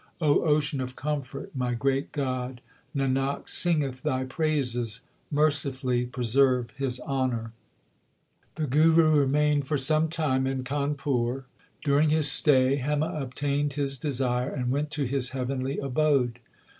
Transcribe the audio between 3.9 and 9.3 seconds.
Thy praises, mercifully preserve his honour. 2 The Guru